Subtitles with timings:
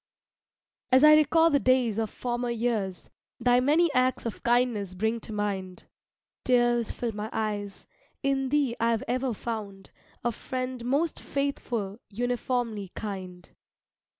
[0.91, 5.31] As I recall the days of former years, Thy many acts of kindness bring to
[5.31, 5.83] mind,
[6.43, 7.85] Tears fill my eyes,
[8.23, 9.91] in thee I've ever found
[10.23, 13.47] A friend most faithful, uniformly kind.